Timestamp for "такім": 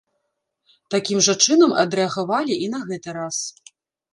0.95-1.19